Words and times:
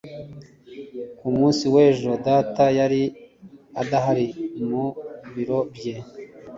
ku 1.17 1.27
munsi 1.37 1.65
w'ejo, 1.73 2.11
data 2.27 2.63
yari 2.79 3.01
adahari 3.81 4.27
mu 4.69 4.83
biro 5.33 5.59
bye 5.75 5.95